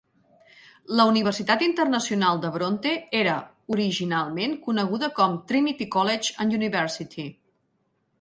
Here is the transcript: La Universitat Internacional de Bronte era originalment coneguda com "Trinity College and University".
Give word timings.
La 0.99 1.03
Universitat 1.09 1.65
Internacional 1.65 2.39
de 2.45 2.49
Bronte 2.55 2.93
era 3.19 3.35
originalment 3.75 4.55
coneguda 4.69 5.11
com 5.21 5.37
"Trinity 5.53 5.87
College 5.97 6.35
and 6.47 6.57
University". 6.61 7.27